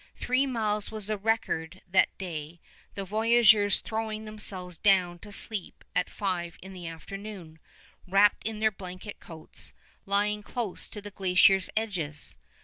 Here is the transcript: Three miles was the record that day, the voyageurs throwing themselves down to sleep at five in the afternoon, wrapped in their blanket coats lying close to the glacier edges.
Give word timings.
Three 0.15 0.47
miles 0.47 0.89
was 0.91 1.05
the 1.05 1.15
record 1.19 1.79
that 1.87 2.09
day, 2.17 2.59
the 2.95 3.03
voyageurs 3.05 3.77
throwing 3.77 4.25
themselves 4.25 4.79
down 4.79 5.19
to 5.19 5.31
sleep 5.31 5.83
at 5.95 6.09
five 6.09 6.57
in 6.59 6.73
the 6.73 6.87
afternoon, 6.87 7.59
wrapped 8.07 8.43
in 8.43 8.59
their 8.61 8.71
blanket 8.71 9.19
coats 9.19 9.73
lying 10.07 10.41
close 10.41 10.89
to 10.89 11.03
the 11.03 11.11
glacier 11.11 11.59
edges. 11.77 12.35